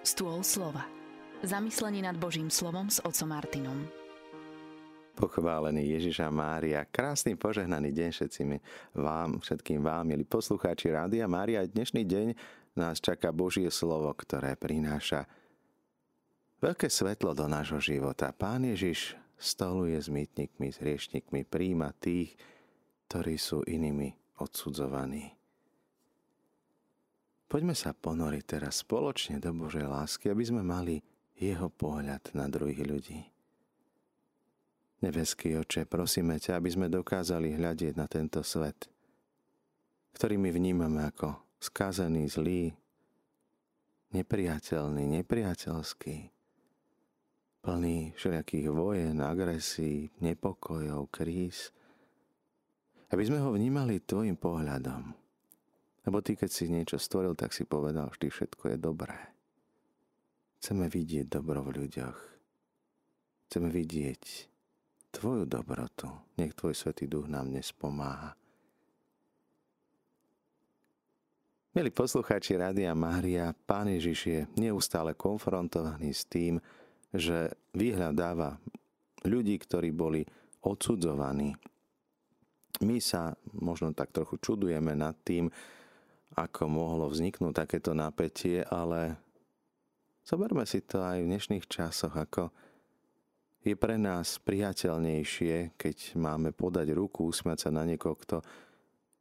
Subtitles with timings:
[0.00, 0.88] Stôl slova.
[1.44, 3.84] Zamyslenie nad Božím slovom s otcom Martinom.
[5.12, 8.50] Pochválený Ježiša Mária, krásny požehnaný deň všetkým
[8.96, 11.68] vám, všetkým vám, milí poslucháči Rádia Mária.
[11.68, 12.26] Dnešný deň
[12.80, 15.28] nás čaká Božie slovo, ktoré prináša
[16.64, 18.32] veľké svetlo do nášho života.
[18.32, 22.40] Pán Ježiš stoluje s mýtnikmi, s hriešnikmi, príjma tých,
[23.12, 25.39] ktorí sú inými odsudzovaní.
[27.50, 31.02] Poďme sa ponoriť teraz spoločne do Božej lásky, aby sme mali
[31.34, 33.18] jeho pohľad na druhých ľudí.
[35.02, 38.86] Nebeský oče, prosíme ťa, aby sme dokázali hľadieť na tento svet,
[40.14, 42.70] ktorý my vnímame ako skazený, zlý,
[44.14, 46.16] nepriateľný, nepriateľský,
[47.66, 51.74] plný všelijakých vojen, agresí, nepokojov, kríz,
[53.10, 55.19] aby sme ho vnímali tvojim pohľadom,
[56.06, 59.18] lebo ty, keď si niečo stvoril, tak si povedal, vždy všetko je dobré.
[60.60, 62.18] Chceme vidieť dobro v ľuďoch.
[63.48, 64.22] Chceme vidieť
[65.10, 66.08] tvoju dobrotu.
[66.38, 68.36] Nech tvoj Svetý Duch nám dnes pomáha.
[71.70, 76.58] Milí poslucháči Rádia Mária, Pán Ježiš je neustále konfrontovaný s tým,
[77.14, 78.58] že vyhľadáva
[79.22, 80.26] ľudí, ktorí boli
[80.66, 81.54] odsudzovaní.
[82.82, 85.46] My sa možno tak trochu čudujeme nad tým,
[86.34, 89.18] ako mohlo vzniknúť takéto napätie, ale
[90.22, 92.54] zoberme si to aj v dnešných časoch, ako
[93.60, 98.40] je pre nás priateľnejšie, keď máme podať ruku, usmiať sa na niekoho, kto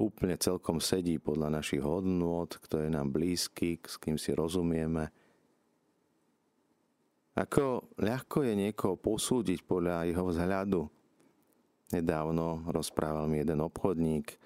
[0.00, 5.12] úplne celkom sedí podľa našich hodnôt, kto je nám blízky, s kým si rozumieme.
[7.32, 10.80] Ako ľahko je niekoho posúdiť podľa jeho vzhľadu.
[11.92, 14.36] Nedávno rozprával mi jeden obchodník,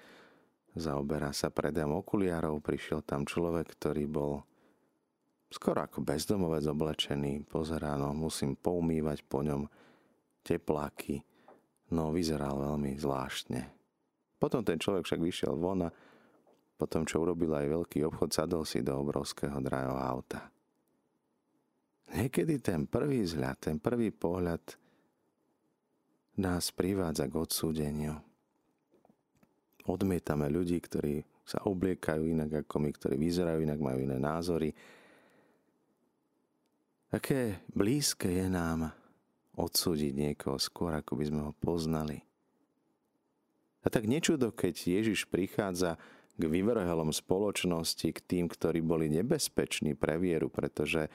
[0.77, 2.63] zaoberá sa predajom okuliarov.
[2.63, 4.41] Prišiel tam človek, ktorý bol
[5.49, 7.45] skoro ako bezdomovec oblečený.
[7.45, 9.65] Pozerá, no musím poumývať po ňom
[10.45, 11.23] tepláky.
[11.91, 13.61] No vyzeral veľmi zvláštne.
[14.37, 15.89] Potom ten človek však vyšiel von a
[16.77, 20.53] potom, čo urobil aj veľký obchod, sadol si do obrovského drahého auta.
[22.13, 24.61] Niekedy ten prvý vzhľad, ten prvý pohľad
[26.37, 28.26] nás privádza k odsúdeniu
[29.87, 34.75] odmietame ľudí, ktorí sa obliekajú inak ako my, ktorí vyzerajú inak, majú iné názory.
[37.07, 38.91] Aké blízke je nám
[39.55, 42.19] odsúdiť niekoho skôr, ako by sme ho poznali.
[43.81, 45.95] A tak nečudo, keď Ježiš prichádza
[46.37, 51.09] k vyvrhelom spoločnosti, k tým, ktorí boli nebezpeční pre vieru, pretože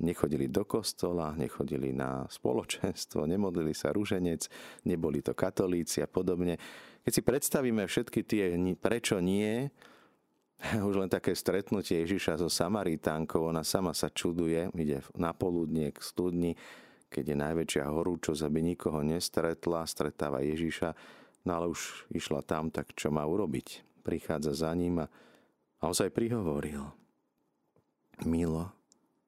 [0.00, 4.48] nechodili do kostola, nechodili na spoločenstvo, nemodlili sa rúženec,
[4.84, 6.60] neboli to katolíci a podobne.
[7.06, 8.44] Keď si predstavíme všetky tie
[8.76, 9.70] prečo nie,
[10.88, 16.00] už len také stretnutie Ježiša so Samaritánkou, ona sama sa čuduje, ide na poludnie k
[16.00, 16.52] studni,
[17.06, 20.92] keď je najväčšia horúčosť, aby nikoho nestretla, stretáva Ježiša,
[21.46, 23.86] no ale už išla tam, tak čo má urobiť?
[24.02, 25.06] Prichádza za ním a,
[25.80, 26.82] a on sa aj prihovoril.
[28.26, 28.75] Milo,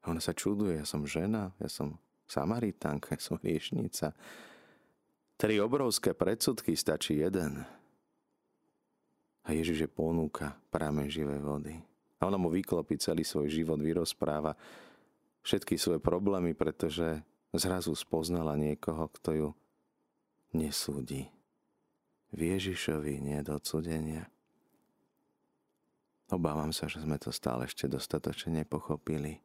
[0.08, 4.12] ona sa čuduje, ja som žena, ja som Samaritánka, ja som riešnica.
[5.38, 7.64] Tri obrovské predsudky stačí jeden.
[9.46, 11.74] A Ježiš je ponúka práme živej vody.
[12.18, 14.58] A ona mu vyklopí celý svoj život, vyrozpráva
[15.46, 17.22] všetky svoje problémy, pretože
[17.56, 19.48] zrazu spoznala niekoho, kto ju
[20.52, 21.32] nesúdi.
[22.28, 24.28] V Ježišovi nie do odsudenia.
[26.28, 29.40] Obávam sa, že sme to stále ešte dostatočne nepochopili.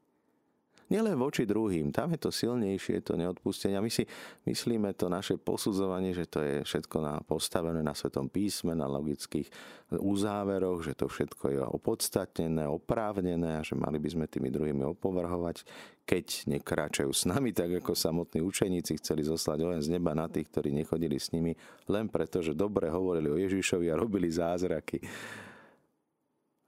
[0.91, 3.79] Nielen voči druhým, tam je to silnejšie, to neodpustenie.
[3.79, 4.03] My si
[4.43, 9.47] myslíme to naše posudzovanie, že to je všetko na, postavené na Svetom písme, na logických
[9.95, 15.63] uzáveroch, že to všetko je opodstatnené, oprávnené a že mali by sme tými druhými opovrhovať,
[16.03, 20.51] keď nekráčajú s nami, tak ako samotní učeníci chceli zoslať len z neba na tých,
[20.51, 21.55] ktorí nechodili s nimi,
[21.87, 24.99] len preto, že dobre hovorili o Ježišovi a robili zázraky.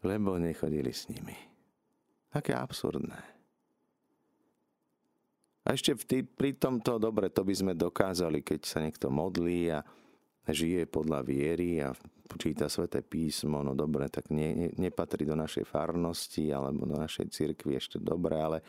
[0.05, 1.35] Lebo nechodili s nimi.
[2.31, 3.34] Aké absurdné.
[5.65, 9.81] A ešte tý, pri tomto, dobre, to by sme dokázali, keď sa niekto modlí a
[10.45, 11.89] žije podľa viery a
[12.37, 17.33] číta sväté písmo, no dobre, tak ne, ne, nepatrí do našej farnosti alebo do našej
[17.33, 18.59] cirkvi ešte dobre, ale,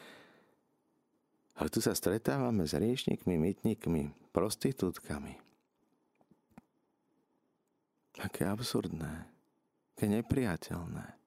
[1.60, 5.36] ale tu sa stretávame s riešnikmi, mytnikmi, prostitútkami.
[8.24, 9.28] Aké absurdné,
[9.92, 11.25] aké nepriateľné.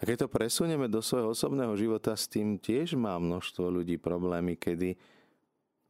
[0.00, 4.56] A keď to presunieme do svojho osobného života, s tým tiež má množstvo ľudí problémy,
[4.56, 4.96] kedy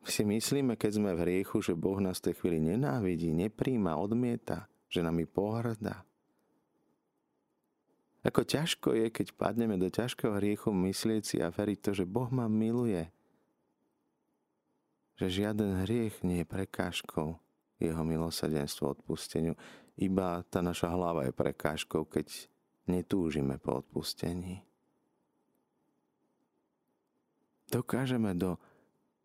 [0.02, 4.66] si myslíme, keď sme v hriechu, že Boh nás v tej chvíli nenávidí, nepríjma, odmieta,
[4.90, 6.02] že nami pohrdá.
[8.20, 12.28] Ako ťažko je, keď padneme do ťažkého hriechu, myslieť si a veriť to, že Boh
[12.28, 13.08] ma miluje.
[15.16, 17.38] Že žiaden hriech nie je prekážkou
[17.80, 19.56] jeho milosrdenstvo odpusteniu.
[19.96, 22.50] Iba tá naša hlava je prekážkou, keď
[22.88, 24.62] netúžime po odpustení.
[27.70, 28.58] Dokážeme do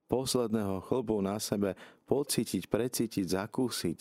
[0.06, 1.74] posledného chlbu na sebe
[2.06, 4.00] pocítiť, precítiť, zakúsiť,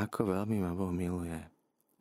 [0.00, 1.36] ako veľmi ma Boh miluje.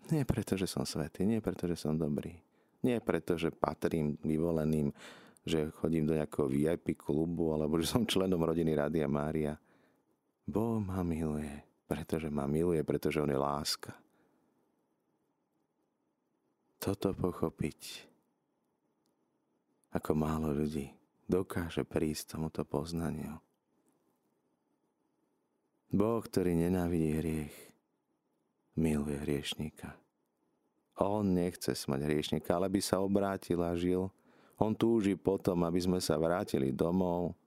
[0.08, 2.32] Nie preto, že som svetý, nie preto, že som dobrý,
[2.80, 4.96] nie preto, že patrím vyvoleným,
[5.44, 9.60] že chodím do nejakého VIP klubu, alebo že som členom rodiny Rádia Mária.
[10.48, 11.52] Boh ma miluje,
[11.88, 13.92] pretože ma miluje, pretože On je láska.
[16.78, 17.80] Toto pochopiť,
[19.98, 20.94] ako málo ľudí
[21.28, 23.42] dokáže prísť tomuto poznaniu.
[25.92, 27.56] Boh, ktorý nenávidí hriech,
[28.78, 29.96] miluje hriešníka.
[31.02, 34.10] On nechce smať hriešníka, ale by sa obrátil a žil.
[34.58, 37.38] On túži potom, aby sme sa vrátili domov,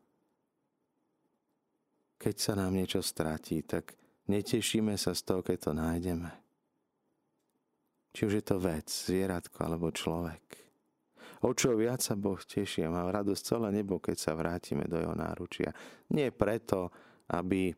[2.21, 3.97] keď sa nám niečo stratí, tak
[4.29, 6.31] netešíme sa z toho, keď to nájdeme.
[8.11, 10.43] Či už je to vec, zvieratko alebo človek.
[11.41, 15.01] O čo viac sa Boh teší a má radosť celé nebo, keď sa vrátime do
[15.01, 15.73] jeho náručia.
[16.13, 16.93] Nie preto,
[17.33, 17.73] aby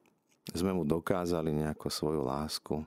[0.50, 2.82] sme mu dokázali nejakú svoju lásku.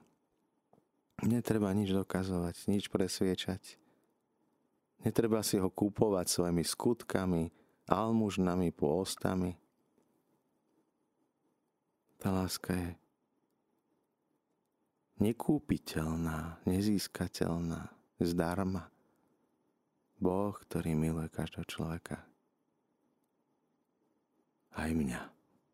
[1.24, 3.80] Netreba nič dokazovať, nič presviečať.
[5.08, 7.56] Netreba si ho kúpovať svojimi skutkami,
[7.88, 9.56] almužnami, pôstami.
[12.20, 12.90] Tá láska je
[15.20, 18.92] nekúpiteľná, nezískateľná, zdarma.
[20.16, 22.24] Boh, ktorý miluje každého človeka.
[24.76, 25.22] Aj mňa.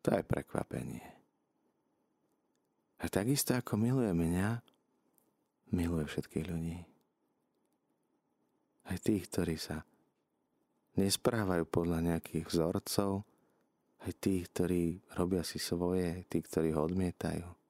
[0.02, 1.06] To je prekvapenie.
[3.02, 4.62] A takisto ako miluje mňa,
[5.74, 6.78] miluje všetkých ľudí.
[8.86, 9.86] Aj tých, ktorí sa
[10.98, 13.22] nesprávajú podľa nejakých vzorcov,
[14.02, 14.82] aj tých, ktorí
[15.14, 17.61] robia si svoje, tí, ktorí ho odmietajú.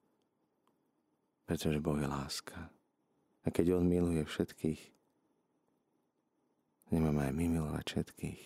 [1.43, 2.71] Pretože Boh je láska.
[3.43, 4.81] A keď On miluje všetkých,
[6.95, 8.41] nemáme aj my milovať všetkých.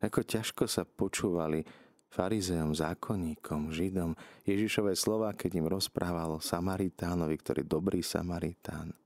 [0.00, 1.60] Ako ťažko sa počúvali
[2.08, 4.16] farizeom, zákonníkom, židom
[4.48, 8.96] Ježišové slova, keď im rozprával Samaritánovi, ktorý je dobrý Samaritán.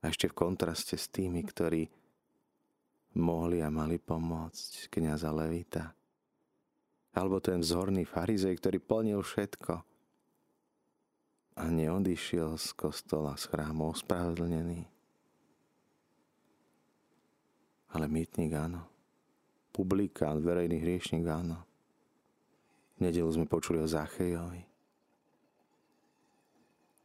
[0.00, 1.86] A ešte v kontraste s tými, ktorí
[3.18, 5.97] mohli a mali pomôcť kniaza Levita.
[7.18, 9.82] Alebo ten vzorný farizej, ktorý plnil všetko
[11.58, 14.86] a neodišiel z kostola, z chrámu ospravedlnený.
[17.98, 18.86] Ale mýtnik áno.
[19.74, 21.58] Publikán, verejný hriešnik áno.
[22.98, 24.62] V nedelu sme počuli o Zachejovi.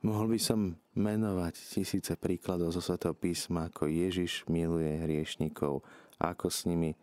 [0.03, 5.81] Mohol by som menovať tisíce príkladov zo Svetého písma, ako Ježiš miluje hriešnikov,
[6.19, 6.93] ako s nimi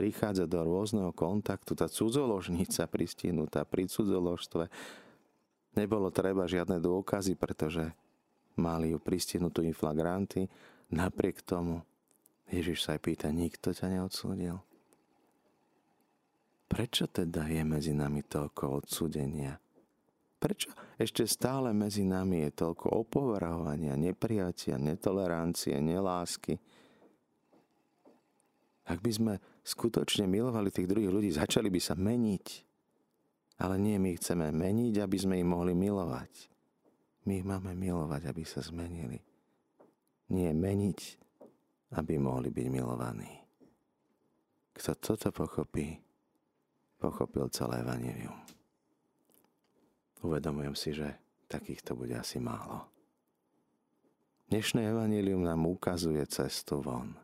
[0.00, 1.76] prichádza do rôzneho kontaktu.
[1.76, 4.64] Tá cudzoložnica pristihnutá pri cudzoložstve
[5.76, 7.92] nebolo treba žiadne dôkazy, pretože
[8.56, 10.48] mali ju pristihnutú inflagranty.
[10.88, 11.84] Napriek tomu
[12.48, 14.56] Ježiš sa aj pýta, nikto ťa neodsúdil.
[16.66, 19.60] Prečo teda je medzi nami toľko odsúdenia?
[20.40, 26.56] Prečo ešte stále medzi nami je toľko opovrhovania, nepriatia, netolerancie, nelásky?
[28.88, 29.34] Ak by sme
[29.70, 32.46] skutočne milovali tých druhých ľudí, začali by sa meniť.
[33.60, 36.32] Ale nie my chceme meniť, aby sme ich mohli milovať.
[37.28, 39.20] My ich máme milovať, aby sa zmenili.
[40.32, 41.00] Nie meniť,
[41.94, 43.30] aby mohli byť milovaní.
[44.74, 46.00] Kto toto pochopí,
[46.96, 48.38] pochopil celé Evangelium.
[50.20, 51.08] Uvedomujem si, že
[51.48, 52.88] takýchto bude asi málo.
[54.50, 57.14] Dnešné evanílium nám ukazuje cestu von.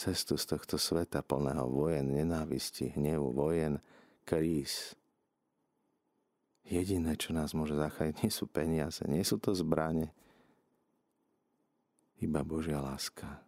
[0.00, 3.76] Cestu z tohto sveta plného vojen, nenávisti, hnevu, vojen,
[4.24, 4.96] kríz.
[6.64, 10.08] Jediné, čo nás môže zachrániť, nie sú peniaze, nie sú to zbranie,
[12.24, 13.44] iba Božia láska.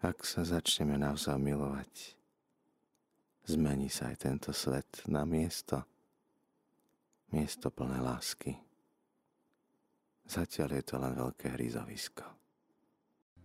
[0.00, 2.16] Ak sa začneme navzájom milovať,
[3.44, 5.84] zmení sa aj tento svet na miesto,
[7.28, 8.56] miesto plné lásky.
[10.24, 12.39] Zatiaľ je to len veľké hryzovisko.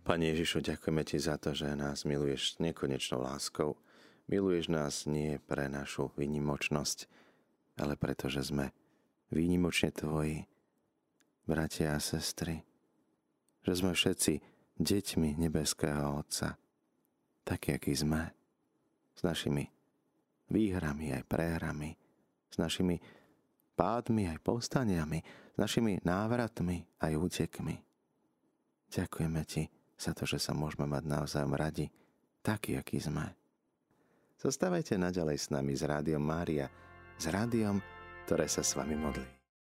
[0.06, 3.74] Pane Ježišu, ďakujeme Ti za to, že nás miluješ nekonečnou láskou.
[4.30, 7.10] Miluješ nás nie pre našu výnimočnosť,
[7.82, 8.70] ale preto, že sme
[9.34, 10.46] výnimočne Tvoji,
[11.42, 12.62] bratia a sestry,
[13.66, 14.38] že sme všetci
[14.78, 16.54] deťmi nebeského Otca,
[17.42, 18.30] takí, akí sme,
[19.10, 19.66] s našimi
[20.54, 21.98] výhrami aj prehrami,
[22.46, 23.02] s našimi
[23.74, 25.18] pádmi, aj povstaniami,
[25.50, 27.74] s našimi návratmi, aj útekmi.
[28.86, 31.88] Ďakujeme Ti za to, že sa môžeme mať navzájom radi,
[32.44, 33.32] taký, aký sme.
[34.36, 36.68] Zostávajte naďalej s nami z Rádiom Mária,
[37.16, 37.80] s rádiom,
[38.28, 39.35] ktoré sa s vami modlí.